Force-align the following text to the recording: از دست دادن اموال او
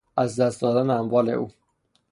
از 0.17 0.39
دست 0.39 0.61
دادن 0.61 0.89
اموال 0.89 1.29
او 1.29 1.51